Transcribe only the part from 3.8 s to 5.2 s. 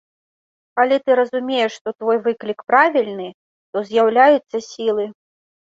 з'яўляюцца сілы.